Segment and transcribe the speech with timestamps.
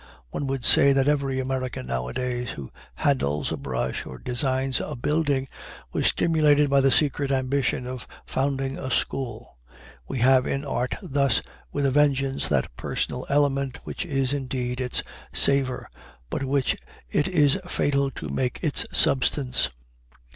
[0.31, 5.47] One would say that every American nowadays who handles a brush or designs a building,
[5.93, 9.59] was stimulated by the secret ambition of founding a school.
[10.07, 15.03] We have in art thus, with a vengeance, that personal element which is indeed its
[15.33, 15.87] savor,
[16.31, 16.75] but which
[17.07, 19.69] it is fatal to make its substance.